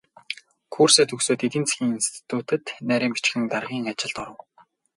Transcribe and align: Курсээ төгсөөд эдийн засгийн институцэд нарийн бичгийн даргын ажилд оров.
Курсээ 0.73 1.05
төгсөөд 1.09 1.41
эдийн 1.47 1.65
засгийн 1.67 1.95
институцэд 1.99 2.63
нарийн 2.89 3.13
бичгийн 3.15 3.45
даргын 3.51 3.89
ажилд 3.91 4.17
оров. 4.23 4.37